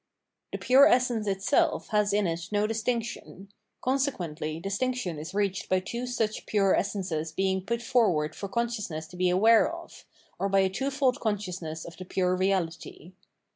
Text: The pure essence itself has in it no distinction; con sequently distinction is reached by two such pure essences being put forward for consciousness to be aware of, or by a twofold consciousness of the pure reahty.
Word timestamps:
The 0.51 0.57
pure 0.57 0.87
essence 0.87 1.27
itself 1.27 1.89
has 1.89 2.11
in 2.11 2.25
it 2.25 2.49
no 2.51 2.65
distinction; 2.65 3.49
con 3.83 3.99
sequently 3.99 4.59
distinction 4.59 5.19
is 5.19 5.35
reached 5.35 5.69
by 5.69 5.79
two 5.79 6.07
such 6.07 6.47
pure 6.47 6.75
essences 6.75 7.31
being 7.31 7.61
put 7.61 7.83
forward 7.83 8.33
for 8.35 8.49
consciousness 8.49 9.05
to 9.09 9.15
be 9.15 9.29
aware 9.29 9.71
of, 9.71 10.05
or 10.39 10.49
by 10.49 10.61
a 10.61 10.69
twofold 10.69 11.19
consciousness 11.19 11.85
of 11.85 11.97
the 11.97 12.05
pure 12.05 12.35
reahty. 12.35 13.11